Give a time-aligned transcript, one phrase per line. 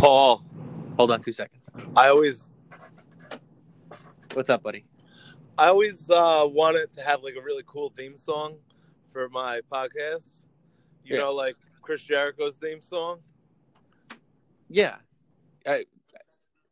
[0.00, 0.42] Paul,
[0.96, 1.62] Hold on two seconds.
[1.94, 2.50] I always
[4.32, 4.84] What's up, buddy?
[5.58, 8.56] I always uh, wanted to have like a really cool theme song
[9.12, 10.28] for my podcast.
[11.04, 11.18] You Yeah.
[11.18, 13.18] know, like Chris Jericho's theme song.
[14.70, 14.96] Yeah.
[15.66, 15.84] I,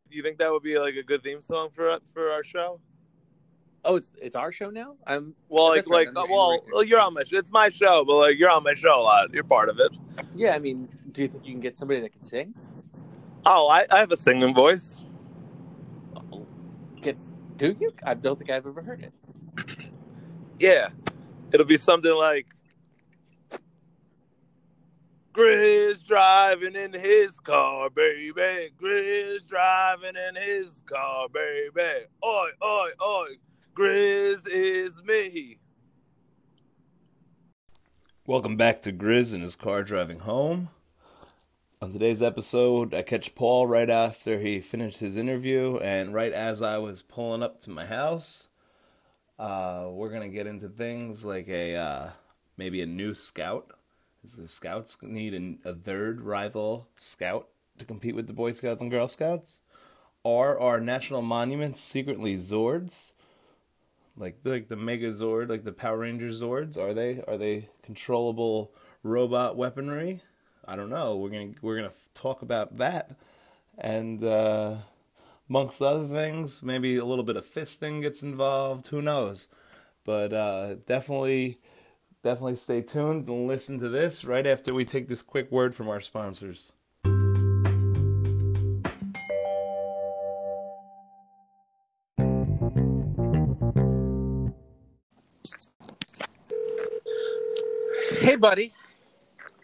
[0.09, 2.81] Do you think that would be like a good theme song for for our show?
[3.85, 4.97] Oh, it's it's our show now.
[5.07, 7.37] I'm Well, like right, like I'm- well, you're well, you're on my show.
[7.37, 9.33] It's my show, but like you're on my show a lot.
[9.35, 9.93] You're part of it.
[10.35, 10.55] yeah.
[10.55, 12.55] I mean, do you think you can get somebody that can sing?
[13.51, 15.07] Oh, I, I have a singing voice.
[17.01, 17.17] Get
[17.57, 17.95] do you?
[18.05, 19.13] I don't think I've ever heard it.
[20.59, 20.91] Yeah,
[21.51, 22.47] it'll be something like
[25.33, 28.71] Grizz driving in his car, baby.
[28.79, 32.05] Grizz driving in his car, baby.
[32.23, 33.29] Oi, oi, oi.
[33.75, 35.57] Grizz is me.
[38.27, 40.69] Welcome back to Grizz in his car driving home.
[41.81, 46.61] On today's episode, I catch Paul right after he finished his interview, and right as
[46.61, 48.49] I was pulling up to my house.
[49.39, 52.11] Uh, we're gonna get into things like a uh,
[52.57, 53.71] maybe a new scout.
[54.25, 57.47] The Scouts need an, a third rival scout
[57.79, 59.61] to compete with the Boy Scouts and Girl Scouts?
[60.25, 63.13] Are our national monuments secretly Zords?
[64.17, 68.73] like like the Mega Zord, like the Power Ranger Zords, are they are they controllable
[69.05, 70.23] robot weaponry?
[70.69, 71.17] I don't know.
[71.17, 73.13] We're gonna we're gonna talk about that,
[73.79, 74.77] and uh,
[75.49, 78.89] amongst other things, maybe a little bit of fisting gets involved.
[78.89, 79.49] Who knows?
[80.05, 81.59] But uh, definitely
[82.23, 85.89] definitely stay tuned and listen to this right after we take this quick word from
[85.89, 86.75] our sponsors.
[98.21, 98.75] Hey, buddy.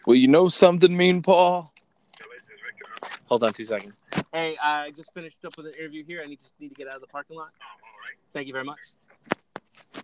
[0.05, 1.73] Well, you know something, Mean Paul?
[3.25, 3.99] Hold on two seconds.
[4.31, 6.21] Hey, I just finished up with an interview here.
[6.23, 7.49] I need to need to get out of the parking lot.
[8.33, 8.79] Thank you very much.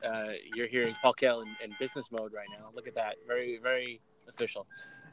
[0.03, 2.69] Uh, you're hearing Paul Kell in, in business mode right now.
[2.73, 3.17] Look at that.
[3.27, 4.65] Very, very official.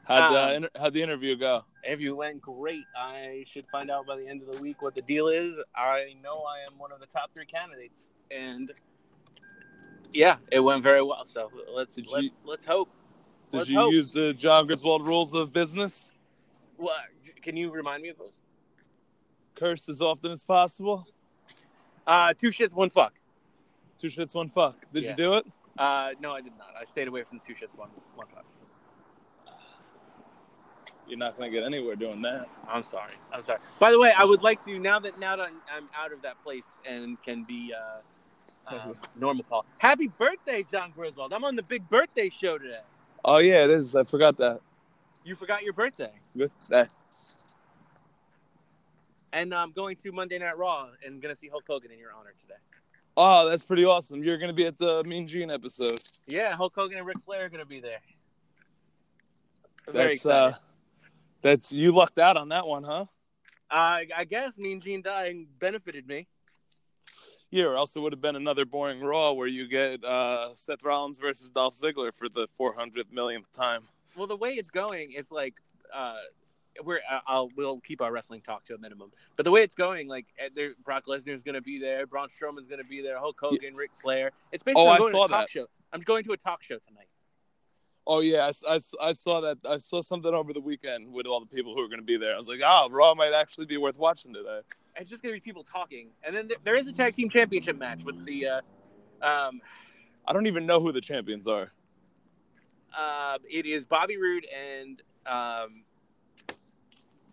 [0.05, 1.65] How'd, Um, uh, inter- how'd the interview go?
[1.85, 2.85] Interview went great.
[2.97, 5.59] I should find out by the end of the week what the deal is.
[5.75, 8.71] I know I am one of the top three candidates, and
[10.13, 11.25] yeah, it went very well.
[11.25, 12.89] So let's let's, let's hope.
[13.51, 13.93] Did Let's you hope.
[13.93, 16.13] use the John Griswold rules of business?
[16.77, 16.99] What
[17.41, 18.33] can you remind me of those?
[19.55, 21.07] Curse as often as possible.
[22.05, 23.13] Uh, two shits, one fuck.
[23.97, 24.75] Two shits, one fuck.
[24.93, 25.09] Did Yeah.
[25.11, 25.47] you do it?
[25.77, 26.73] Uh, no, I did not.
[26.79, 28.45] I stayed away from the two shits, one one fuck.
[31.07, 32.47] You're not gonna get anywhere doing that.
[32.67, 33.13] I'm sorry.
[33.33, 33.59] I'm sorry.
[33.79, 36.21] By the way, I would like to now that now that I'm, I'm out of
[36.21, 39.65] that place and can be uh, uh, normal, Paul.
[39.79, 41.33] Happy birthday, John Griswold!
[41.33, 42.81] I'm on the big birthday show today.
[43.25, 43.95] Oh yeah, it is.
[43.95, 44.61] I forgot that.
[45.23, 46.51] You forgot your birthday, Good.
[49.31, 52.33] And I'm going to Monday Night Raw and gonna see Hulk Hogan in your honor
[52.39, 52.55] today.
[53.15, 54.23] Oh, that's pretty awesome.
[54.23, 55.99] You're gonna be at the Mean Gene episode.
[56.27, 57.99] Yeah, Hulk Hogan and Ric Flair are gonna be there.
[59.85, 60.55] Very That's excited.
[60.55, 60.57] uh,
[61.41, 63.05] that's you lucked out on that one, huh?
[63.71, 66.27] I, I guess Mean Gene dying benefited me.
[67.51, 70.83] Yeah, or else it would have been another boring Raw where you get uh, Seth
[70.83, 73.83] Rollins versus Dolph Ziggler for the 400th millionth time.
[74.15, 75.55] Well, the way it's going, it's like
[75.93, 76.17] uh,
[76.83, 79.11] we're uh, I'll we'll keep our wrestling talk to a minimum.
[79.35, 82.29] But the way it's going, like uh, there, Brock Lesnar's going to be there, Braun
[82.29, 84.31] Strowman's going to be there, Hulk Hogan, Ric Flair.
[84.51, 85.49] It's basically Oh, I'm I saw to a talk that.
[85.49, 85.65] show.
[85.91, 87.07] I'm going to a talk show tonight.
[88.11, 89.59] Oh yeah, I, I I saw that.
[89.69, 92.17] I saw something over the weekend with all the people who were going to be
[92.17, 92.33] there.
[92.33, 94.61] I was like, ah, Raw might actually be worth watching today.
[94.95, 97.29] It's just going to be people talking, and then there, there is a tag team
[97.29, 98.47] championship match with the.
[98.47, 98.61] Uh,
[99.21, 99.61] um,
[100.27, 101.71] I don't even know who the champions are.
[102.97, 105.83] uh, it is Bobby Roode and um,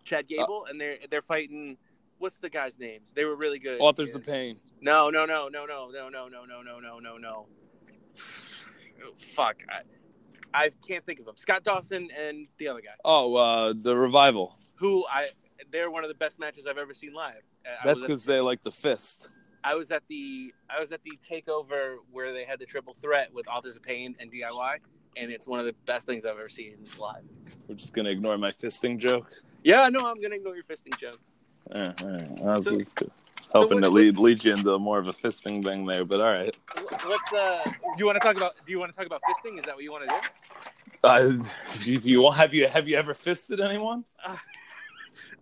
[0.03, 1.77] Chad Gable, and they're they're fighting.
[2.19, 3.11] What's the guys' names?
[3.15, 3.79] They were really good.
[3.81, 4.17] Authors Yeah.
[4.17, 4.57] of Pain.
[4.79, 7.45] No, no, no, no, no, no, no, no, no, no, no, no, no.
[9.17, 9.63] Fuck.
[9.69, 9.81] I,
[10.57, 11.37] I can't think of them.
[11.37, 14.57] Scott Dawson and the other guy, Oh, uh, the revival.
[14.75, 15.29] who I
[15.71, 17.41] they're one of the best matches I've ever seen live.
[17.65, 19.27] Uh, I That's because they like the fist.
[19.63, 23.33] I was at the I was at the takeover where they had the triple threat
[23.33, 24.77] with Authors of Pain and DIY,
[25.17, 27.23] and it's one of the best things I've ever seen live.
[27.67, 29.31] We're just gonna ignore my fisting joke.
[29.63, 31.19] Yeah, no, I'm gonna ignore your fisting joke.
[31.73, 32.41] Yeah, right.
[32.41, 33.09] I was So-
[33.51, 36.31] hoping what- to lead lead you into more of a fisting thing there, but all
[36.31, 36.55] right.
[37.07, 37.33] Let's.
[37.33, 38.53] Uh, you want to talk about?
[38.65, 39.57] Do you want to talk about fisting?
[39.59, 40.21] Is that what you want to do?
[41.03, 41.43] Uh,
[41.85, 44.03] if you have you have you ever fisted anyone?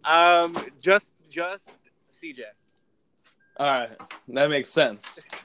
[0.04, 1.68] Um, just just
[2.12, 2.42] CJ.
[3.57, 3.89] All right,
[4.30, 5.24] that makes sense.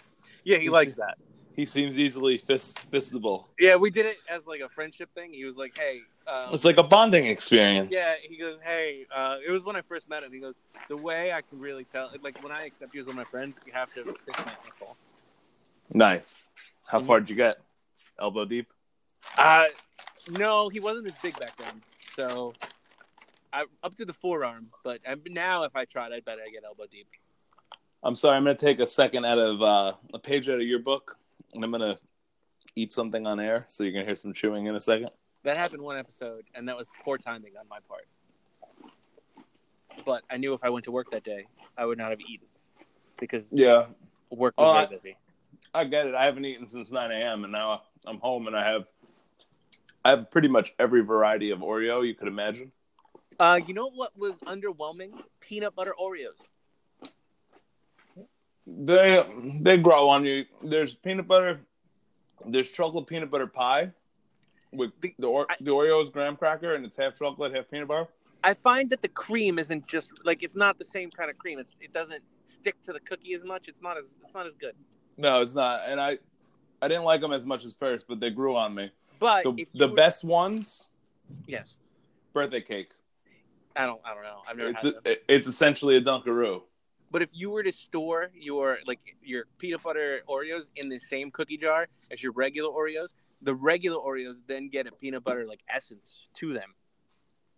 [0.43, 1.19] Yeah, he likes that.
[1.57, 3.47] He seems easily fist fistable.
[3.59, 5.33] Yeah, we did it as like a friendship thing.
[5.33, 7.91] He was like, "Hey, um, It's like a bonding experience.
[7.93, 10.33] yeah." He goes, "Hey," uh, it was when I first met him.
[10.33, 10.55] He goes,
[10.89, 13.25] "The way I can really tell, like when I accept you as one of my
[13.25, 14.97] friends, you have to fist my ankle."
[15.93, 16.49] Nice.
[16.87, 17.07] How Mhm.
[17.07, 17.61] far did you get?
[18.19, 18.69] Elbow deep.
[19.37, 19.67] Uh,
[20.29, 21.83] no, he wasn't as big back then.
[22.15, 22.55] So,
[23.53, 24.71] I up to the forearm.
[24.85, 27.09] But uh, now, if I tried, I bet I get elbow deep.
[28.03, 28.37] I'm sorry.
[28.37, 31.19] I'm gonna take a second out of uh, a page out of your book,
[31.55, 31.99] and I'm gonna
[32.77, 35.11] eat something on air, so you're gonna hear some chewing in a second.
[35.43, 38.07] That happened one episode, and that was poor timing on my part.
[40.05, 42.47] But I knew if I went to work that day, I would not have eaten
[43.19, 43.87] because Yeah,
[44.31, 45.17] work was Oh, very I- busy.
[45.75, 46.15] I get it.
[46.15, 47.45] I haven't eaten since 9 a.m.
[47.45, 48.87] and now I'm home and I have
[50.05, 52.73] I have pretty much every variety of Oreo you could imagine.
[53.39, 55.13] Uh, you know what was underwhelming?
[55.41, 56.49] Peanut butter Oreos.
[58.79, 59.25] They
[59.61, 60.45] they grow on you.
[60.63, 61.61] There's peanut butter.
[62.47, 63.91] There's chocolate peanut butter pie
[64.73, 67.89] with the the, or, I- the Oreos graham cracker and it's half chocolate, half peanut
[67.89, 68.09] butter.
[68.43, 71.59] I find that the cream isn't just like it's not the same kind of cream.
[71.59, 73.69] It's it doesn't stick to the cookie as much.
[73.69, 74.75] It's not as it's not as good.
[75.19, 75.81] No, it's not.
[75.87, 76.19] And I
[76.81, 78.91] I didn't like them as much as first, but they grew on me.
[79.19, 80.89] But The, the were- best ones,
[81.47, 81.77] yes,
[82.33, 82.93] birthday cake.
[83.77, 84.43] I don't I don't know.
[84.49, 86.63] I've never It's had a, it's essentially a Dunkaroo.
[87.11, 91.31] But if you were to store your like your peanut butter Oreos in the same
[91.31, 95.61] cookie jar as your regular Oreos, the regular Oreos then get a peanut butter like
[95.69, 96.75] essence to them.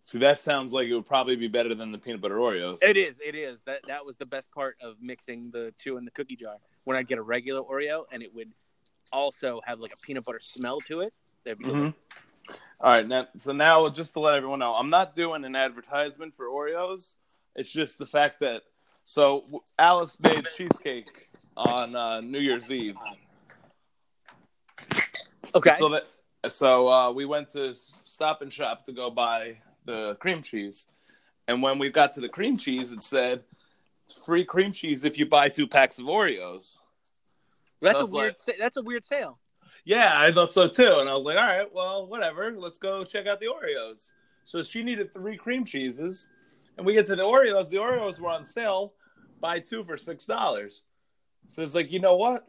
[0.01, 2.83] See, that sounds like it would probably be better than the peanut butter Oreos.
[2.83, 3.19] It is.
[3.23, 3.61] It is.
[3.63, 6.57] That that was the best part of mixing the two in the cookie jar.
[6.83, 8.51] When I'd get a regular Oreo and it would
[9.11, 11.13] also have like a peanut butter smell to it.
[11.43, 11.93] That'd be Mhm.
[12.79, 16.33] All right, now so now just to let everyone know, I'm not doing an advertisement
[16.33, 17.15] for Oreos.
[17.55, 18.63] It's just the fact that
[19.03, 21.27] so Alice made cheesecake
[21.57, 22.95] on uh, New Year's Eve.
[25.55, 25.71] okay.
[25.71, 26.03] So that
[26.51, 30.87] so uh, we went to Stop and Shop to go buy the cream cheese,
[31.47, 33.43] and when we got to the cream cheese, it said
[34.25, 36.77] free cream cheese if you buy two packs of Oreos.
[37.81, 38.33] that's so a weird.
[38.33, 39.39] like- sa- that's a weird sale.
[39.85, 40.99] Yeah, I thought so too.
[40.99, 42.53] And I was like, all right, well, whatever.
[42.55, 44.13] Let's go check out the Oreos.
[44.45, 46.29] So she needed three cream cheeses.
[46.77, 47.69] And we get to the Oreos.
[47.69, 48.93] The Oreos were on sale.
[49.39, 50.81] Buy two for $6.
[51.47, 52.45] So it's like, you know what?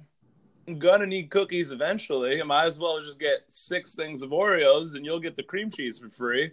[0.66, 2.40] I'm going to need cookies eventually.
[2.40, 5.70] I might as well just get six things of Oreos and you'll get the cream
[5.70, 6.52] cheese for free.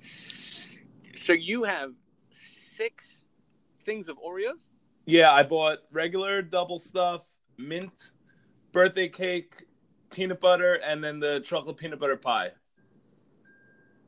[0.00, 1.92] So you have
[2.30, 3.24] six
[3.84, 4.70] things of Oreos.
[5.06, 7.24] Yeah, I bought regular double stuff,
[7.56, 8.12] mint,
[8.72, 9.64] birthday cake,
[10.10, 12.50] peanut butter, and then the chocolate peanut butter pie.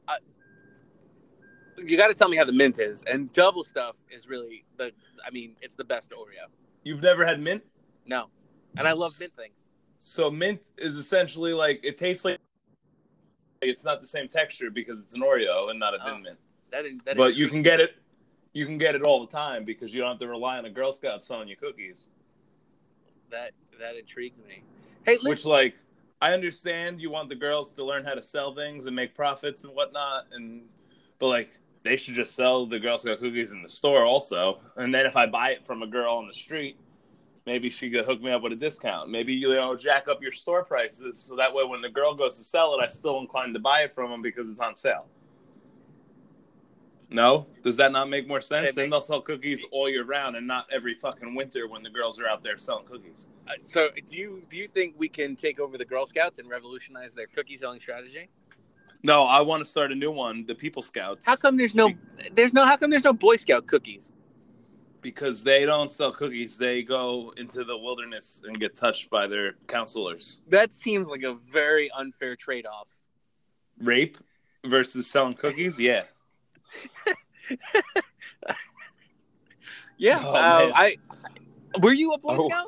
[0.08, 0.16] Uh,
[1.86, 3.04] You got to tell me how the mint is.
[3.04, 4.92] And double stuff is really the.
[5.26, 6.48] I mean, it's the best Oreo.
[6.84, 7.62] You've never had mint?
[8.06, 8.28] No,
[8.76, 9.68] and I love mint things.
[9.98, 12.38] So mint is essentially like it tastes like
[13.60, 16.38] it's not the same texture because it's an Oreo and not a Oh, thin mint.
[16.70, 17.00] That is.
[17.04, 17.96] That But is you can get it
[18.52, 20.70] you can get it all the time because you don't have to rely on a
[20.70, 22.08] Girl Scout selling you cookies.
[23.30, 24.62] that that intrigues me.
[25.04, 25.74] Hey, Which like
[26.22, 29.64] I understand you want the girls to learn how to sell things and make profits
[29.64, 30.62] and whatnot and
[31.18, 34.60] but like they should just sell the Girl Scout cookies in the store also.
[34.76, 36.76] And then if I buy it from a girl on the street,
[37.46, 39.10] maybe she could hook me up with a discount.
[39.10, 42.36] Maybe you know jack up your store prices so that way when the girl goes
[42.36, 45.06] to sell it, I still inclined to buy it from them because it's on sale.
[47.12, 48.68] No, does that not make more sense?
[48.68, 51.90] It then they'll sell cookies all year round and not every fucking winter when the
[51.90, 53.30] girls are out there selling cookies.
[53.48, 56.48] uh, so do you do you think we can take over the Girl Scouts and
[56.48, 58.28] revolutionize their cookie selling strategy?
[59.02, 61.24] No, I want to start a new one, the People Scouts.
[61.26, 61.92] How come there's no
[62.32, 64.12] there's no how come there's no Boy Scout cookies?
[65.02, 66.58] because they don't sell cookies.
[66.58, 70.42] They go into the wilderness and get touched by their counselors.
[70.48, 72.90] That seems like a very unfair trade off.
[73.80, 74.18] Rape
[74.66, 75.80] versus selling cookies?
[75.80, 76.02] Yeah.
[79.96, 80.72] Yeah, Oh, uh.
[80.74, 80.96] I
[81.80, 82.48] were you a Boy Oh.
[82.48, 82.66] Scout?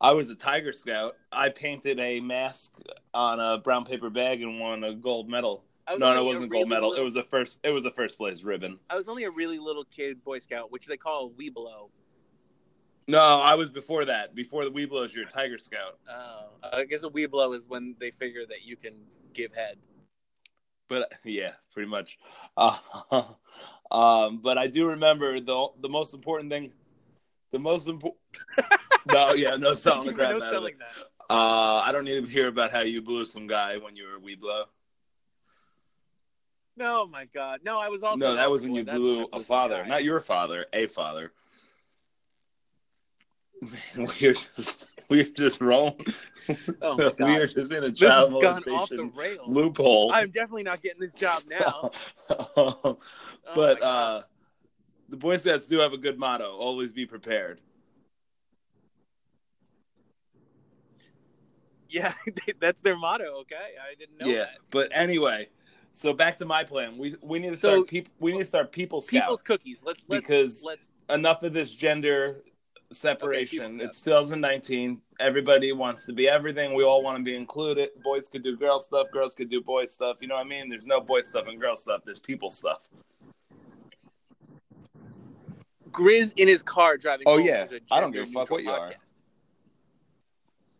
[0.00, 1.16] I was a Tiger Scout.
[1.30, 2.78] I painted a mask
[3.12, 5.64] on a brown paper bag and won a gold medal.
[5.88, 6.92] No, no, it wasn't a really gold medal.
[6.94, 7.60] It was a first.
[7.64, 8.78] It was a first place ribbon.
[8.88, 11.90] I was only a really little kid Boy Scout, which they call a Weeblo.
[13.08, 14.34] No, I was before that.
[14.34, 15.98] Before the Weeblos, you're a Tiger Scout.
[16.08, 18.94] Oh, I guess a Weeblo is when they figure that you can
[19.34, 19.76] give head.
[20.88, 22.18] But yeah, pretty much.
[22.56, 23.22] Uh,
[23.90, 26.72] um, but I do remember the the most important thing.
[27.52, 28.20] The most important.
[29.06, 30.78] no, yeah, no selling the crap no out of it.
[30.78, 31.34] that.
[31.34, 34.16] Uh, I don't need to hear about how you blew some guy when you were
[34.16, 34.64] a Weeblo.
[36.76, 37.78] No, my God, no!
[37.78, 40.20] I was also No, that was when you That's blew when a father, not your
[40.20, 41.32] father, a father.
[43.96, 46.06] Man, we're just we're just rolling.
[46.80, 49.12] Oh we are just in a job has gone off the molestation
[49.46, 50.10] loophole.
[50.12, 51.90] I'm definitely not getting this job now.
[52.56, 52.98] Oh
[53.54, 53.82] but God.
[53.82, 54.22] uh,
[55.10, 57.60] the Boy Scouts do have a good motto: always be prepared.
[61.90, 62.14] yeah,
[62.60, 63.40] that's their motto.
[63.40, 64.44] Okay, I didn't know yeah.
[64.44, 64.58] that.
[64.70, 65.48] But anyway,
[65.92, 66.96] so back to my plan.
[66.96, 68.12] We we need to So- start people.
[68.20, 69.78] We need to start people scouts People's cookies.
[69.84, 72.42] Let's, let's because let's enough of this gender
[72.92, 73.70] separation.
[73.70, 75.00] People it's 2019.
[75.18, 76.74] Everybody wants to be everything.
[76.74, 77.90] We all want to be included.
[78.02, 79.08] Boys could do girl stuff.
[79.12, 80.18] Girls could do boy stuff.
[80.20, 80.68] You know what I mean?
[80.68, 82.02] There's no boy stuff and girl stuff.
[82.04, 82.88] There's people stuff.
[85.92, 87.24] Grizz in his car driving.
[87.26, 87.66] Oh, yeah.
[87.90, 88.90] I don't give a fuck what you are.
[88.90, 89.14] podcast.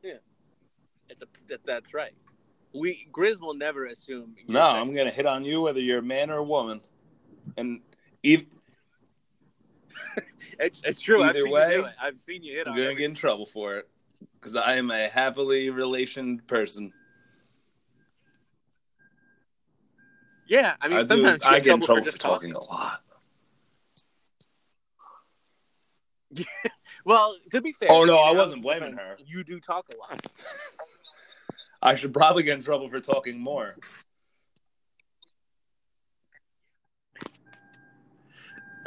[0.02, 0.12] Yeah,
[1.09, 2.12] it's a that, that's right.
[2.73, 4.35] We Grizz will never assume.
[4.47, 6.81] No, I'm gonna hit on you whether you're a man or a woman,
[7.57, 7.81] and
[8.23, 8.47] even
[10.59, 11.23] It's, it's true.
[11.23, 11.87] I've Either seen way, do.
[12.00, 12.79] I've seen you hit on I'm on.
[12.79, 13.88] gonna every- get in trouble for it
[14.35, 16.93] because I am a happily relationed person.
[20.49, 22.64] Yeah, I mean I, do, sometimes you I get, in trouble for for talking a
[22.64, 23.02] lot.
[27.05, 27.89] Well, to be fair.
[27.91, 29.17] Oh, no, I wasn't blaming her.
[29.25, 30.27] You do talk a lot.
[31.83, 33.75] I should probably get in trouble for talking more.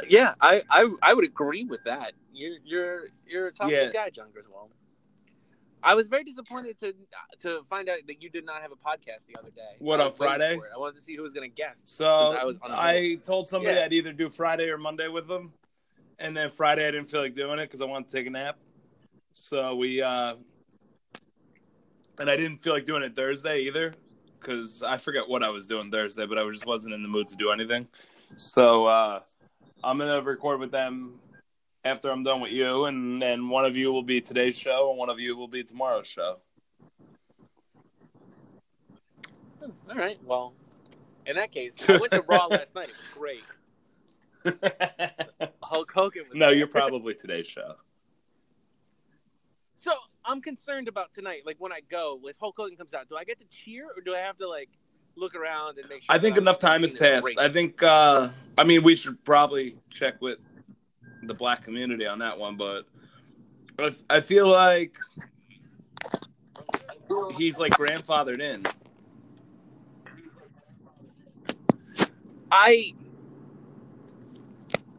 [0.08, 2.12] Yeah, I, I I would agree with that.
[2.32, 4.04] You're you're you're a talkative Yeah.
[4.04, 4.70] guy, John Griswold.
[5.82, 6.94] I was very disappointed to
[7.40, 9.76] to find out that you did not have a podcast the other day.
[9.78, 10.58] What, on Friday?
[10.74, 11.88] I wanted to see who was going to guest.
[11.88, 13.84] So since I was on I told somebody Yeah.
[13.84, 15.52] I'd either do Friday or Monday with them,
[16.18, 18.30] and then Friday I didn't feel like doing it because I wanted to take a
[18.30, 18.58] nap.
[19.32, 20.34] So we, uh
[22.18, 23.92] and I didn't feel like doing it Thursday either
[24.40, 27.28] because I forget what I was doing Thursday, but I just wasn't in the mood
[27.28, 27.88] to do anything.
[28.36, 29.20] So uh
[29.82, 31.18] I'm gonna record with them
[31.84, 34.98] after I'm done with you, and then one of you will be today's show, and
[34.98, 36.38] one of you will be tomorrow's show.
[39.62, 40.18] All right.
[40.24, 40.54] Well,
[41.26, 42.88] in that case, I went to Raw last night.
[42.88, 43.42] It was great.
[45.62, 46.54] Hulk Hogan was no, there.
[46.54, 47.74] you're probably today's show.
[49.74, 49.92] So
[50.24, 51.42] I'm concerned about tonight.
[51.44, 54.00] Like when I go, if Hulk Hogan comes out, do I get to cheer or
[54.02, 54.70] do I have to like
[55.16, 56.14] look around and make sure?
[56.14, 57.36] I think enough time has seen as a passed.
[57.36, 57.42] racist?
[57.42, 57.82] I think.
[57.82, 60.38] uh I mean, we should probably check with
[61.22, 62.84] the black community on that one, but
[63.78, 64.96] I, I feel like
[67.36, 68.64] he's like grandfathered in.
[72.50, 72.92] I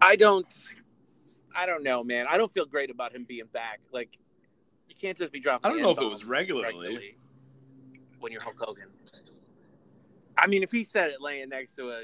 [0.05, 0.53] I don't
[1.55, 2.27] I don't know, man.
[2.29, 3.79] I don't feel great about him being back.
[3.91, 4.17] Like
[4.88, 5.65] you can't just be dropping.
[5.65, 7.15] I don't know if it was regularly.
[8.19, 8.89] when you're Hulk Hogan.
[10.38, 12.03] I mean, if he said it laying next to a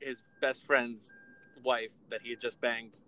[0.00, 1.12] his best friend's
[1.64, 3.00] wife that he had just banged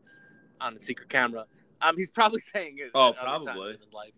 [0.61, 1.45] on the secret camera,
[1.83, 2.91] um, he's probably saying it.
[2.95, 3.73] Oh, at other times probably.
[3.73, 4.13] his life.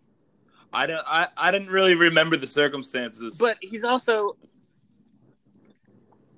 [0.71, 1.03] I don't.
[1.05, 3.37] I, I didn't really remember the circumstances.
[3.37, 4.37] But he's also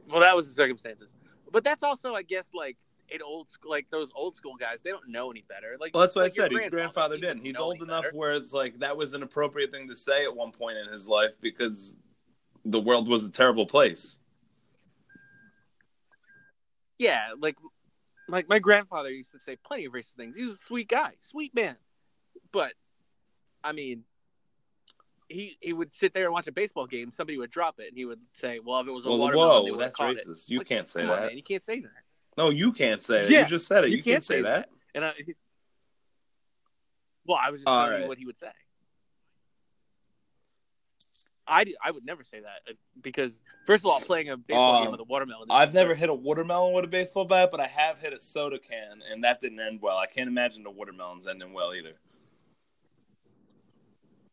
[0.09, 1.13] well, that was the circumstances.
[1.51, 2.77] But that's also, I guess, like
[3.13, 4.81] an old school, like those old school guys.
[4.81, 5.75] They don't know any better.
[5.79, 6.51] Like well, that's what like I said.
[6.51, 7.38] He's grandfather, grandfathered in.
[7.38, 8.15] didn't He's old enough better.
[8.17, 11.07] where it's like that was an appropriate thing to say at one point in his
[11.07, 11.97] life because
[12.65, 14.19] the world was a terrible place.
[16.97, 17.57] Yeah, like
[18.27, 20.35] like my grandfather used to say plenty of racist things.
[20.38, 21.75] He's a sweet guy, sweet man.
[22.51, 22.74] But
[23.63, 24.03] I mean,
[25.27, 27.12] he he would sit there and watch a baseball game.
[27.12, 29.74] Somebody would drop it, and he would say, "Well, if it was a Well, watermelon,
[29.74, 30.50] whoa, that's caught it." racist.
[30.50, 31.21] You Like, can't say on, that.
[31.27, 31.91] man, you can't say that.
[32.37, 33.29] No, you can't say it.
[33.29, 33.91] Yeah, you just said it.
[33.91, 34.69] you You, can't can't say say that.
[34.93, 35.13] And I,
[37.25, 38.07] well, I was just All telling you right.
[38.09, 38.49] what he would say.
[41.47, 44.83] I, I would never say that uh, because first of all, playing a baseball Um,
[44.83, 45.47] game with a watermelon.
[45.51, 48.57] I've never hit a watermelon with a baseball bat, but I have hit a soda
[48.57, 49.97] can, and that didn't end well.
[49.97, 51.93] I can't imagine the watermelons ending well either.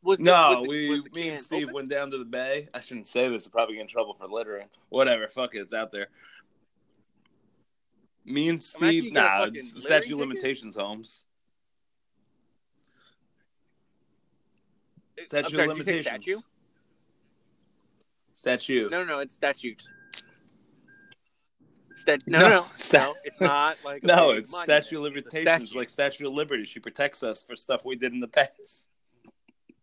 [0.02, 1.74] Was the- No, the- we, me and Steve open?
[1.74, 2.68] went down to the bay.
[2.72, 4.68] I shouldn't say this; I'll probably get in trouble for littering.
[4.88, 6.08] Whatever, fuck it, it's out there.
[8.24, 11.24] Me and Steve, nah, it's the statute limitations, Holmes.
[15.18, 16.24] I'm Statute sorry, of did you say limitations.
[16.24, 16.40] statue?
[18.34, 18.90] Statute.
[18.90, 19.82] No, no, no, it's statute.
[21.96, 24.84] Stat- no, No, no, sta- no, it's not like No, it's monument.
[24.84, 25.78] statute of limitations, statue.
[25.78, 26.64] like statute of liberty.
[26.64, 28.88] She protects us for stuff we did in the past.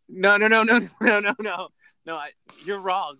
[0.09, 1.69] no, no, no, no, no, no, no,
[2.05, 2.15] no.
[2.15, 2.31] I,
[2.65, 3.17] you're wrong.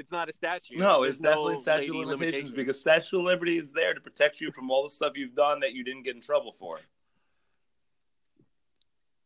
[0.00, 0.78] It's, not a statute.
[0.78, 4.00] No, There's it's definitely no statute of limitations, because statute of liberty is there to
[4.00, 6.78] protect you from all the stuff you've done that you didn't get in trouble for.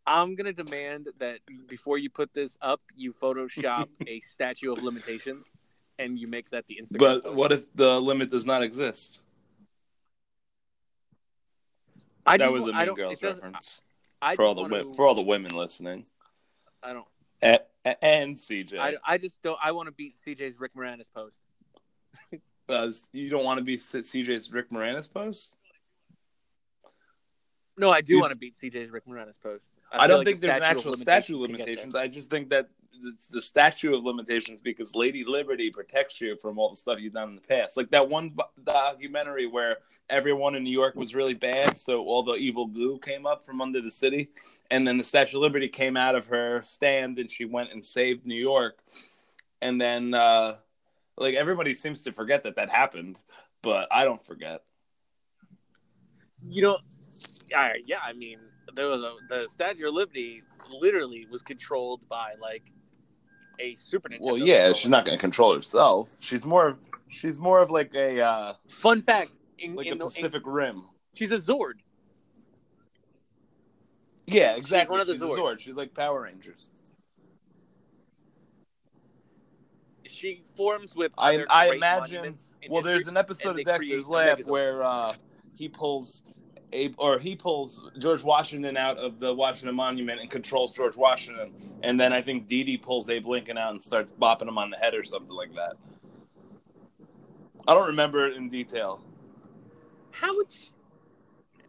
[0.07, 1.39] I'm gonna demand that
[1.69, 5.53] before you put this up, you Photoshop a statue of limitations,
[5.99, 6.99] and you make that the Instagram.
[6.99, 7.37] But post.
[7.37, 9.21] what if the limit does not exist?
[12.27, 13.83] I that just, was a I Mean Girls reference.
[14.21, 16.05] I for all the wanna- for all the women listening,
[16.83, 17.07] I don't.
[17.41, 17.61] and,
[18.03, 18.79] and CJ.
[18.79, 19.59] I, I just don't.
[19.63, 21.41] I want to beat CJ's Rick Moranis post.
[22.67, 25.59] Uh, you don't want to be CJ's Rick Moranis post.
[27.77, 29.73] No, I do You- want to beat CJ's Rick Moranis post.
[29.91, 31.59] I, feel don't like think the there's an statute actual limitations statute of can get
[31.59, 31.67] there.
[31.75, 31.95] limitations.
[31.97, 32.69] I just think that
[33.07, 37.13] it's the statute of limitations because Lady Liberty protects you from all the stuff you've
[37.13, 37.77] done in the past.
[37.77, 38.31] Like that one
[38.63, 39.79] documentary where
[40.09, 43.61] everyone in New York was really bad, so all the evil goo came up from
[43.61, 44.31] under the city,
[44.71, 47.85] and then the Statue of Liberty came out of her stand and she went and
[47.85, 48.79] saved New York.
[49.61, 50.57] And then, uh,
[51.17, 53.21] like everybody seems to forget that that happened,
[53.63, 54.63] but I don't forget.
[56.49, 56.79] You know,
[57.51, 57.99] yeah, yeah.
[58.05, 58.39] I mean,
[58.75, 62.63] there was a the Statue of Liberty literally was controlled by like
[63.61, 64.21] a Super Nintendo.
[64.21, 64.75] Well, yeah, controller.
[64.75, 66.15] she's not going to control herself.
[66.21, 69.97] She's more of she's more of like a uh, Fun fact: in, like in a
[69.97, 70.85] the, in- Pacific Rim.
[71.15, 71.75] she's a Zord.
[74.27, 74.91] Yeah, exactly.
[74.93, 75.39] one of the She's a Zords.
[75.39, 75.61] Zord.
[75.61, 76.71] She's like Power Rangers.
[80.07, 81.13] She forms with.
[81.19, 82.25] I I imagine.
[82.25, 82.37] in
[82.71, 85.15] Well, there's an episode of Dexter's Lab where uh,
[85.55, 86.23] he pulls
[86.75, 91.55] Abe or he pulls George Washington out of the Washington Monument and controls George Washington,
[91.83, 94.71] and then I think Dee Dee pulls Abe Lincoln out and starts bopping him on
[94.71, 95.75] the head or something like that.
[97.67, 99.03] I don't remember it in detail
[100.11, 100.69] How would she?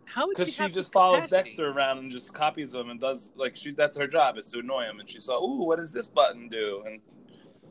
[0.05, 1.35] How would because she, she have just follows capacity?
[1.35, 4.59] Dexter around and just copies him and does like she that's her job is to
[4.59, 7.01] annoy him and she saw ooh what does this button do and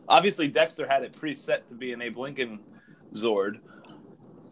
[0.08, 2.60] obviously Dexter had it preset to be an Abe Lincoln
[3.14, 3.60] Zord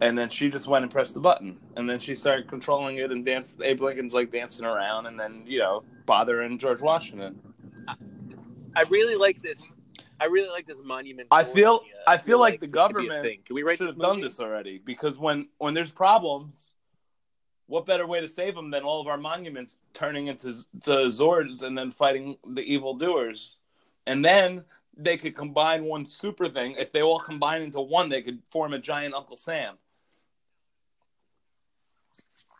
[0.02, 3.10] and then she just went and pressed the button and then she started controlling it
[3.10, 7.40] and danced Abe Lincoln's like dancing around and then you know bothering George Washington
[8.74, 9.76] I really like this.
[10.20, 11.28] I really like this monument.
[11.30, 11.94] I feel uh, idea.
[12.06, 13.44] I feel like the be a government.
[13.44, 16.74] Can we should have done this already because when when there's problems
[17.66, 21.62] what better way to save them than all of our monuments turning into to zords
[21.62, 23.58] and then fighting the evil doers
[24.06, 24.62] and then
[24.96, 28.74] they could combine one super thing if they all combine into one they could form
[28.74, 29.78] a giant uncle sam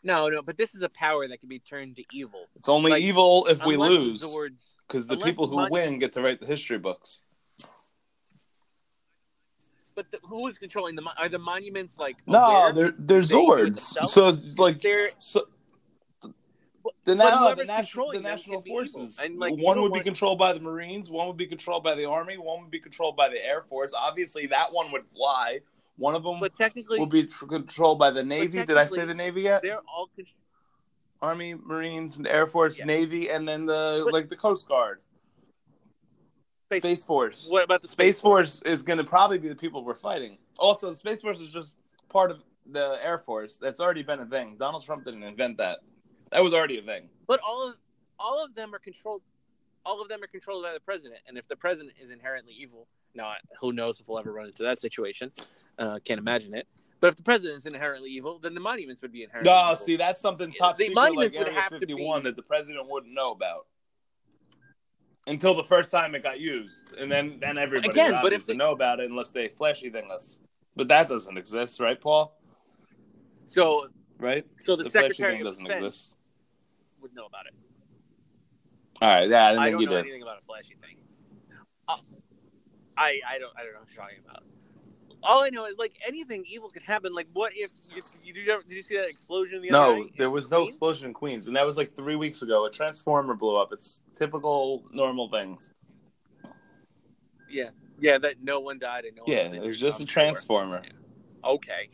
[0.03, 2.47] No, no, but this is a power that can be turned to evil.
[2.55, 4.23] it's only Like, evil if we lose
[4.87, 7.19] because the people who mon- win get to write the history books
[9.95, 11.03] but the, who is controlling the?
[11.19, 12.17] Are the monuments like?
[12.25, 13.77] no they're they're They zords
[14.09, 15.47] so like They're so
[17.05, 18.81] the, na- the, whoever's nat- the national can be evil.
[18.81, 19.19] forces.
[19.23, 21.95] And, like, one would be want- controlled by the Marines, one would be controlled by
[21.95, 23.93] the Army, one would be controlled by the Air Force.
[23.93, 25.59] Obviously, that one would fly.
[25.97, 28.65] One of them but technically would be tr- controlled by the Navy.
[28.65, 29.61] Did I say the Navy yet?
[29.61, 30.09] they're all.
[30.15, 30.25] Con-
[31.21, 32.85] Army, Marines, and Air Force, Yes.
[32.85, 34.99] Navy, and then the But- like the Coast Guard,
[36.67, 37.47] Space- Space Force.
[37.49, 40.37] what about the Space Force is going to probably be the people we're fighting.
[40.59, 41.79] Also, the Space Force is just
[42.09, 43.57] part of the Air Force.
[43.57, 44.57] That's already been a thing.
[44.57, 45.79] Donald Trump didn't invent that.
[46.31, 47.09] That was already a thing.
[47.27, 47.75] But all of
[48.19, 49.21] all of them are controlled.
[49.85, 52.87] All of them are controlled by the president, and if the president is inherently evil,
[53.15, 55.31] now who knows if we'll ever run into that situation?
[55.77, 56.67] Uh, can't imagine it.
[56.99, 59.75] But if the president is inherently evil, then the monuments would be inherently No, evil.
[59.75, 62.29] see, that's something Yeah, top the secret like monuments would Area have to 51 be-
[62.29, 63.67] that the president wouldn't know about
[65.27, 68.45] until the first time it got used, and then then everybody Again, would but if
[68.45, 70.39] they- know about it unless they flashy thing us.
[70.75, 72.35] But that doesn't exist, right, Paul?
[73.45, 73.87] so.
[74.19, 74.45] Right?
[74.61, 76.15] So the, the flashy secretary thing doesn't exist.
[77.01, 77.53] would know about it.
[79.01, 79.99] All right, yeah, I didn't I don't know did.
[79.99, 80.95] anything about a flashy thing.
[81.89, 81.97] Uh,
[82.97, 84.43] I I don't I don't know what you're talking about.
[85.21, 87.13] All I know is like anything evil could happen.
[87.13, 89.97] Like what if you, you, did, you ever, did you see that explosion the other
[89.97, 90.73] No, there was no Queens?
[90.73, 92.65] explosion in Queens, and that was like three weeks ago.
[92.65, 93.71] A transformer blew up.
[93.71, 95.71] It's typical normal things.
[97.49, 100.05] Yeah, yeah, that no one died and no one Yeah, was it was just a
[100.05, 100.81] transformer.
[101.45, 101.89] Okay.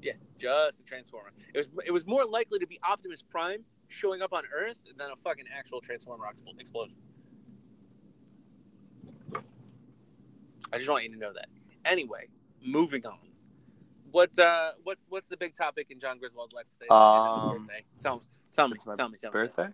[0.00, 1.32] Yeah, just a transformer.
[1.52, 5.10] It was it was more likely to be Optimus Prime showing up on Earth than
[5.10, 6.26] a fucking actual transformer
[6.58, 6.96] explosion.
[10.72, 11.46] I just want you to know that.
[11.84, 12.26] Anyway,
[12.62, 13.18] moving on.
[14.10, 16.86] What uh what's what's the big topic in John Griswold's life today?
[16.86, 17.84] Is it his Um, birthday?
[18.00, 18.22] Tell me,
[18.54, 19.38] tell me, It's my tell me, tell me.
[19.38, 19.68] Birthday?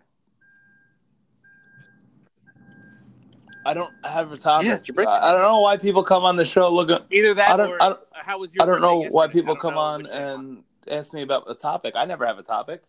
[3.65, 4.67] I don't have a topic.
[4.67, 5.11] Yeah, it's your birthday.
[5.11, 6.97] I I don't know why people come on the show looking.
[7.11, 9.27] Either that I don't- or I don't- how was your I don't birthday know why
[9.27, 10.39] people come on which they want.
[10.39, 11.93] and ask me about a topic.
[11.95, 12.83] I never have a topic.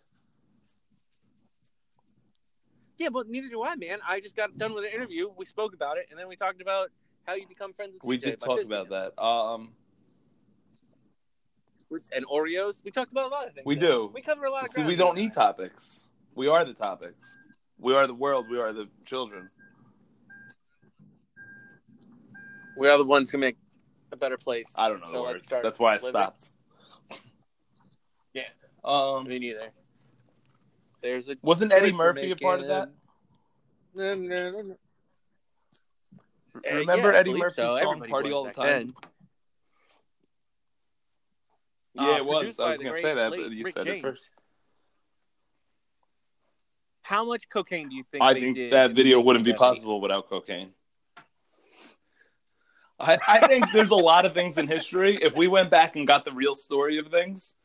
[2.96, 4.00] Yeah, but neither do I, man.
[4.06, 5.28] I just got done with an interview.
[5.36, 6.90] We spoke about it, and then we talked about
[7.26, 8.90] how you become friends with We CJ did talk about him.
[8.90, 9.22] that.
[9.22, 9.72] Um,
[12.12, 12.82] And Oreos.
[12.84, 13.66] We talked about a lot of things.
[13.66, 14.10] We do.
[14.12, 16.08] We cover a lot of see, we don't need topics.
[16.34, 17.38] We are the topics.
[17.78, 18.48] We are the world.
[18.50, 19.50] We are the children.
[22.76, 23.56] We are the ones who make
[24.10, 24.74] a better place.
[24.76, 25.46] I don't know So the words.
[25.46, 26.08] That's why I living.
[26.10, 26.50] stopped.
[28.32, 28.42] Yeah.
[28.84, 29.28] Um.
[29.28, 29.70] Me neither.
[31.02, 32.90] There's a Wasn't Eddie Murphy a part of that?
[33.94, 34.76] No, no, no, no.
[36.62, 37.68] Remember yeah, Eddie believe Murphy's so.
[37.78, 38.66] song Everybody "Party All the Time"?
[38.66, 38.92] then.
[41.94, 42.60] Yeah, Uh, it was.
[42.60, 43.98] I was gonna say that, but you Rick said James.
[43.98, 44.32] it first.
[47.02, 48.22] How much cocaine do you think?
[48.22, 50.72] I they think did that video wouldn't be possible without cocaine.
[52.98, 55.18] I, I think there's a lot of things in history.
[55.20, 57.56] If we went back and got the real story of things,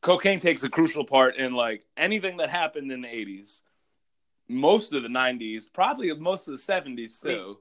[0.00, 3.60] cocaine takes a crucial part in like anything that happened in the 80s,
[4.48, 7.58] most of the 90s, probably most of the 70s too.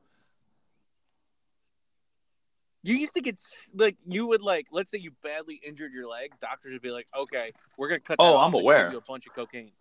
[2.81, 3.41] You used to get
[3.73, 7.07] like you would like let's say you badly injured your leg, doctors would be like,
[7.17, 8.89] "Okay, we're gonna cut." Oh, I'm aware.
[8.89, 9.71] A bunch of cocaine.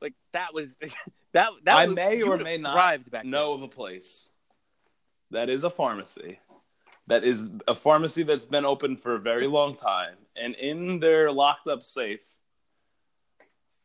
[0.00, 0.76] Like that was
[1.32, 1.50] that.
[1.64, 4.30] that I was, may or may not know of a place
[5.30, 6.38] that is a pharmacy
[7.06, 11.32] that is a pharmacy that's been open for a very long time and in their
[11.32, 12.36] locked up safe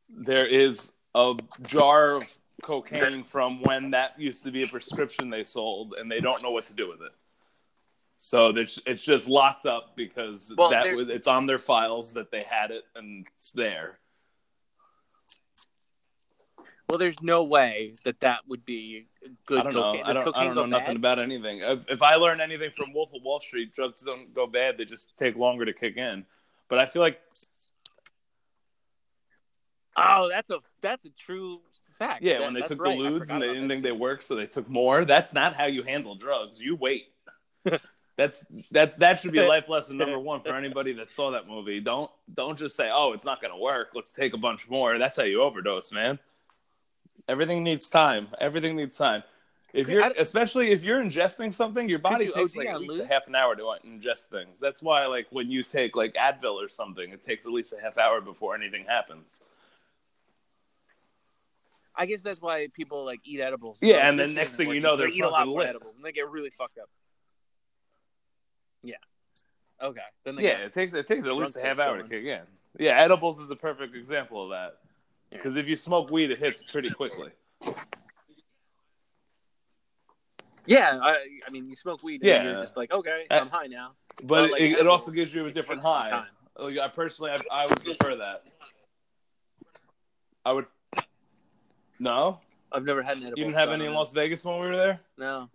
[0.09, 5.43] there is a jar of cocaine from when that used to be a prescription they
[5.43, 7.11] sold and they don't know what to do with it
[8.17, 12.31] so it's, it's just locked up because Well, that was, it's on their files that
[12.31, 13.99] they had it and it's there
[16.89, 19.07] Well, there's no way that that would be
[19.45, 20.01] good I don't know.
[20.03, 20.95] I don't, I don't know nothing bad?
[20.95, 21.59] about anything.
[21.59, 24.85] If, if I learn anything from Wolf of Wall Street, drugs don't go bad; they
[24.85, 26.25] just take longer to kick in.
[26.69, 27.19] But I feel like,
[29.97, 31.59] Oh, that's a that's a true
[31.93, 32.21] fact.
[32.21, 32.97] yeah, That- when they took right.
[32.97, 35.05] The ludes and they didn't think they worked, so they took more.
[35.05, 36.61] That's not how you handle drugs.
[36.61, 37.07] You wait.
[38.17, 41.79] that's that's that should be life lesson number one for anybody that saw that movie.
[41.79, 43.89] Don't don't just say, "Oh, it's not going to work.
[43.95, 46.19] Let's take a bunch more." That's how you overdose, man.
[47.27, 48.27] Everything needs time.
[48.39, 49.23] Everything needs time.
[49.73, 52.99] If you're, especially if you're ingesting something, your body you takes OD like at least
[52.99, 54.59] a half an hour to ingest things.
[54.59, 57.81] That's why, like, when you take like Advil or something, it takes at least a
[57.81, 59.43] half hour before anything happens.
[61.97, 63.79] I guess that's why people like eat edibles.
[63.81, 65.59] Yeah, So and then next thing you know, they're they eat a lot fucking more
[65.61, 65.69] lit.
[65.69, 66.89] edibles and they get really fucked up.
[68.83, 68.95] Yeah.
[69.81, 70.01] Okay.
[70.23, 72.41] Then they Yeah, it takes it takes at least a half hour to kick in.
[72.79, 74.77] Yeah, edibles is the perfect example of that.
[75.31, 75.37] Yeah.
[75.39, 77.31] Because if you smoke weed, it hits pretty quickly.
[80.65, 82.43] Yeah, I, I mean, you smoke weed, and Yeah.
[82.43, 83.93] you're just like, okay, Uh, I'm high now.
[84.17, 86.25] But But, like, it, it also gives you a different high.
[86.59, 88.37] Like, I personally, I, I would prefer that.
[90.45, 90.65] I would.
[91.99, 92.39] No,
[92.71, 93.39] I've never had an edible.
[93.39, 93.93] you didn't have so any in.
[93.93, 94.99] Las Vegas when we were there.
[95.17, 95.49] No,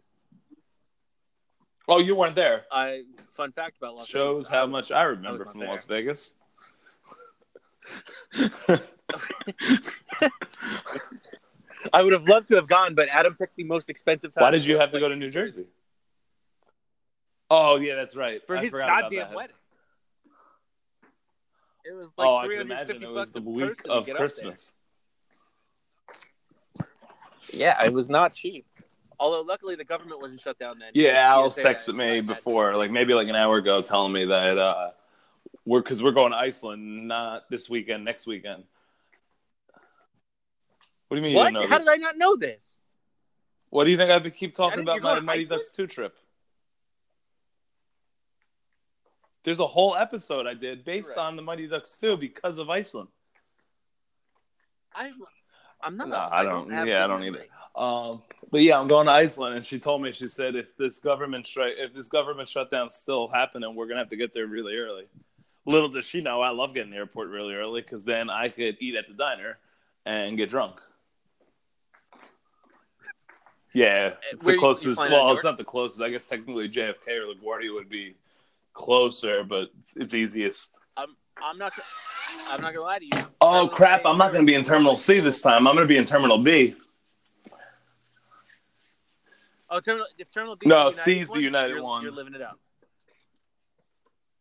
[1.89, 2.65] Oh, you weren't there.
[2.71, 3.03] I.
[3.35, 4.49] Fun fact about Las Shows Vegas.
[4.49, 5.69] how I- much I remember not from there.
[5.69, 6.35] Las Vegas.
[11.93, 14.43] I would have loved to have gone, but Adam picked the most expensive time.
[14.43, 15.67] Why did you have to go to New Jersey?
[17.51, 18.41] Oh yeah, that's right.
[18.47, 19.57] for I his goddamn wedding?
[21.85, 24.09] It was oh, like oh, I can imagine it was the week of.
[24.09, 24.77] Christmas.
[27.53, 28.67] Yeah, it was not cheap.
[29.21, 30.91] Although luckily the government wasn't shut down then.
[30.95, 34.25] Yeah, Al's TSA texted me had- before, like maybe like an hour ago, telling me
[34.25, 34.91] that uh,
[35.65, 38.65] we're because we're going to Iceland, not this weekend, next weekend.
[41.09, 41.37] What do you mean?
[41.37, 41.53] What?
[41.53, 41.87] didn't know How this?
[41.87, 42.77] did I not know this?
[43.71, 46.19] What do you think I've been keep talking about my Mighty Ducks two trip?
[49.45, 51.23] There's a whole episode I did based Right.
[51.27, 53.09] on the Mighty Ducks two because of Iceland.
[54.95, 55.15] I'm,
[55.83, 56.09] I'm not.
[56.09, 57.47] No, I don't- have yeah, I don't either.
[57.75, 61.01] Um, but yeah, I'm going to Iceland, and she told me she said if this
[61.01, 64.77] government strike, if this government shutdown's still happening, we're gonna have to get there really
[64.77, 65.07] early.
[65.65, 68.77] Little does she know, I love getting the airport really early because then I could
[68.81, 69.59] eat at the diner
[70.05, 70.81] and get drunk.
[73.73, 74.99] Yeah, it's Where the closest.
[74.99, 76.03] well, it's not the closest.
[76.03, 78.17] I guess technically JFK or LaGuardia would be
[78.75, 80.69] closer, but it's, it's easiest.
[80.97, 81.73] I'm, I'm not.
[82.49, 83.11] I'm not gonna lie to you.
[83.41, 84.07] Oh Terminal crap!
[84.07, 85.67] I'm not going to be in Terminal C this time.
[85.67, 86.75] I'm going to be in Terminal B.
[89.71, 90.07] Oh, terminal.
[90.19, 90.69] If terminal B.
[90.69, 92.03] No, is the C United is the one, United you're, one.
[92.03, 92.59] You're living it up.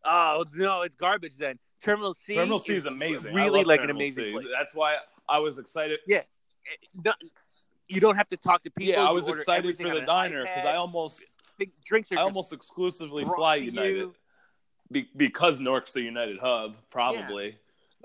[0.04, 1.58] Oh no, it's garbage then.
[1.82, 2.36] Terminal C.
[2.36, 3.32] Terminal C is amazing.
[3.32, 4.32] I Really like an amazing C.
[4.34, 4.48] place.
[4.52, 4.98] That's why
[5.30, 6.00] I was excited.
[6.06, 6.18] Yeah.
[6.18, 7.14] Eh, no-
[7.88, 8.94] you don't have to talk to people.
[8.94, 10.66] Yeah, I was excited for the diner because.
[10.66, 11.24] I almost,
[11.58, 14.10] Think drinks are I almost exclusively fly United.
[14.92, 17.56] Be- because Newark's a United hub, probably.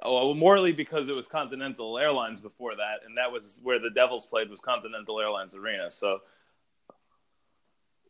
[0.03, 3.91] Oh, well, morely because it was Continental Airlines before that, and that was where the
[3.91, 5.91] Devils played was Continental Airlines Arena.
[5.91, 6.21] So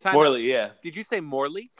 [0.00, 0.40] Time out.
[0.40, 0.70] yeah.
[0.82, 1.70] Did you say Morley?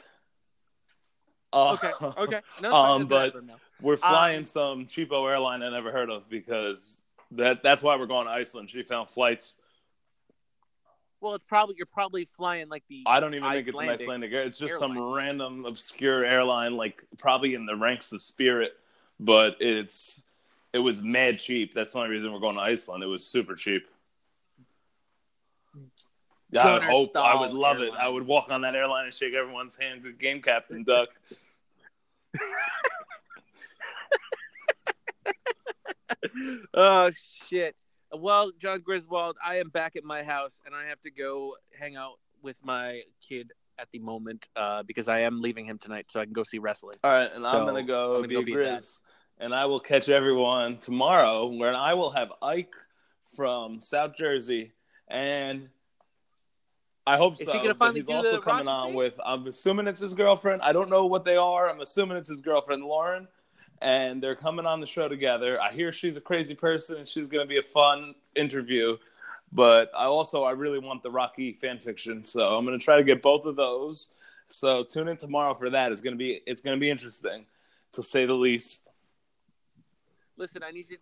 [1.53, 1.91] Uh, Okay.
[2.01, 2.41] Okay.
[2.61, 2.73] No.
[2.73, 3.33] Um, but-
[3.81, 8.07] We're flying Um, some cheapo airline I never heard of because that that's why we're
[8.07, 8.69] going to Iceland.
[8.71, 9.55] She found flights.
[11.21, 13.03] Well, it's probably you're probably flying like the.
[13.05, 14.47] I don't even think it's an Icelandic Icelandic.
[14.47, 18.73] It's just some random obscure airline, like probably in the ranks of Spirit,
[19.19, 20.23] but it's
[20.73, 21.73] it was mad cheap.
[21.73, 23.03] That's the only reason we're going to Iceland.
[23.03, 23.87] It was super cheap.
[26.51, 27.17] Yeah, I would hope.
[27.17, 27.93] I would love it.
[27.99, 30.03] I would walk on that airline and shake everyone's hand.
[30.03, 31.09] Good game, Captain Duck.
[36.73, 37.75] oh shit.
[38.13, 41.97] Well, John Griswold, I am back at my house and I have to go hang
[41.97, 46.19] out with my kid at the moment uh, because I am leaving him tonight so
[46.19, 46.97] I can go see wrestling.
[47.03, 48.99] All right, and I'm gonna go I'm gonna be go be Grizz,
[49.39, 52.73] and I will catch everyone tomorrow, where I will have Ike
[53.35, 54.71] from South Jersey,
[55.07, 55.69] and
[57.05, 57.53] I hope Is he so.
[57.53, 58.95] gonna finally he's also coming on thing?
[58.95, 59.13] with.
[59.25, 60.61] I'm assuming it's his girlfriend.
[60.61, 61.69] I don't know what they are.
[61.69, 63.27] I'm assuming it's his girlfriend Lauren,
[63.81, 65.61] and they're coming on the show together.
[65.61, 68.97] I hear she's a crazy person, and she's gonna be a fun interview.
[69.53, 73.03] But I also I really want the Rocky fan fiction, so I'm gonna try to
[73.03, 74.09] get both of those.
[74.49, 75.91] So tune in tomorrow for that.
[75.91, 77.45] It's gonna be it's gonna be interesting,
[77.93, 78.86] to say the least.
[80.37, 80.97] Listen, I need you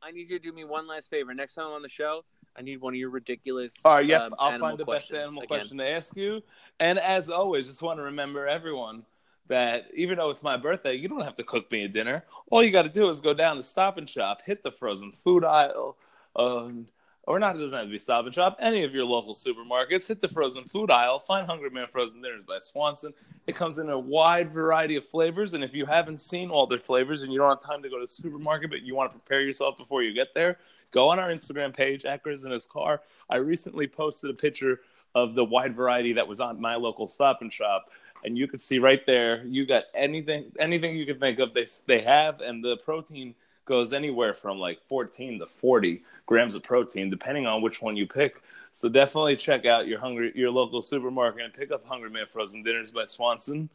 [0.00, 1.34] I need you to do me one last favor.
[1.34, 2.24] Next time I'm on the show,
[2.56, 4.22] I need one of your ridiculous All right, yep.
[4.22, 5.48] um, I'll find the best animal again.
[5.48, 6.42] question to ask you.
[6.78, 9.04] And as always, just want to remember everyone
[9.48, 12.24] that even though it's my birthday, you don't have to cook me a dinner.
[12.50, 15.10] All you got to do is go down to Stop and Shop, hit the frozen
[15.10, 15.96] food aisle,
[16.36, 16.86] um,
[17.28, 17.54] or not.
[17.54, 18.56] It doesn't have to be Stop and Shop.
[18.58, 21.18] Any of your local supermarkets, hit the frozen food aisle.
[21.18, 23.12] Find Hungry Man Frozen Dinners by Swanson.
[23.46, 26.78] It comes in a wide variety of flavors, and if you haven't seen all their
[26.78, 29.18] flavors and you don't have time to go to the supermarket, but you want to
[29.18, 30.56] prepare yourself before you get there,
[30.90, 33.02] go on our Instagram page, at Grizz in his car.
[33.28, 34.80] I recently posted a picture
[35.14, 37.90] of the wide variety that was on my local Stop and Shop,
[38.24, 41.52] and you could see right there, you got anything, anything you could think of.
[41.52, 43.34] They they have, and the protein
[43.68, 48.06] goes anywhere from like 14 to 40 grams of protein, depending on which one you
[48.06, 48.42] pick.
[48.72, 52.64] So definitely check out your hungry your local supermarket and pick up Hungry Man Frozen
[52.64, 53.70] Dinners by Swanson.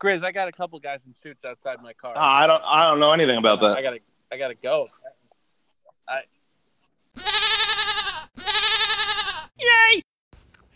[0.00, 2.12] Grizz, I got a couple guys in suits outside my car.
[2.14, 3.70] Ah, I don't I don't know anything about that.
[3.70, 3.82] I that.
[3.82, 3.98] gotta
[4.32, 4.88] I gotta go.
[9.58, 10.02] Yay!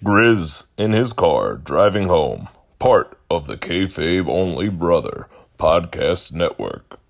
[0.03, 7.01] Grizz in his car driving home, part of the Kayfabe Only Brother Podcast Network.